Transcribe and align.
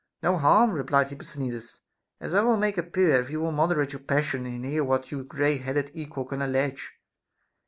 No 0.23 0.35
harm, 0.39 0.71
replied 0.71 1.09
Hipposthenides, 1.09 1.79
as 2.19 2.33
I 2.33 2.41
will 2.41 2.57
make 2.57 2.75
appear 2.79 3.21
if 3.21 3.29
you 3.29 3.39
will 3.39 3.51
mod 3.51 3.69
erate 3.73 3.91
your 3.91 3.99
passion 4.01 4.47
and 4.47 4.65
hear 4.65 4.83
what 4.83 5.11
your 5.11 5.23
gray 5.23 5.57
headed 5.59 5.91
equal 5.93 6.25
can 6.25 6.41
allege. 6.41 6.93